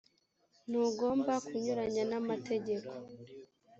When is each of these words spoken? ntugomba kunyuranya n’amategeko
ntugomba 0.69 1.33
kunyuranya 1.47 2.03
n’amategeko 2.09 2.91